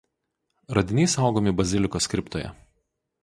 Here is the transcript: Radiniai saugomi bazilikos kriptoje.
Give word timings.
Radiniai 0.77 1.11
saugomi 1.15 1.53
bazilikos 1.59 2.09
kriptoje. 2.15 2.49